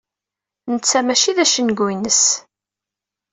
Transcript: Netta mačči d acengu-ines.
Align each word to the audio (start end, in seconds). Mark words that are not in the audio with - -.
Netta 0.73 0.99
mačči 1.05 1.31
d 1.37 1.39
acengu-ines. 1.43 2.23